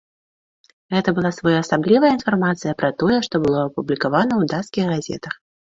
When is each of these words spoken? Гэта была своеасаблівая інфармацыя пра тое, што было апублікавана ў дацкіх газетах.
Гэта 0.95 1.13
была 1.19 1.31
своеасаблівая 1.39 2.11
інфармацыя 2.17 2.73
пра 2.83 2.91
тое, 3.05 3.17
што 3.29 3.35
было 3.47 3.59
апублікавана 3.69 4.33
ў 4.41 4.43
дацкіх 4.53 4.85
газетах. 4.97 5.33